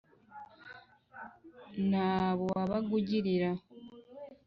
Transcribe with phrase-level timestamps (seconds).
[1.89, 3.51] n’abo wabaga ugirira!